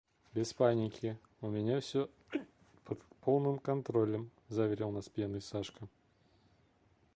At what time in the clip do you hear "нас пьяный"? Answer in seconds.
4.89-5.41